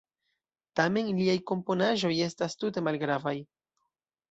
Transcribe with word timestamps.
Tamen 0.79 1.11
liaj 1.17 1.35
komponaĵoj 1.51 2.11
estas 2.31 2.59
tute 2.65 2.85
malgravaj. 2.89 3.37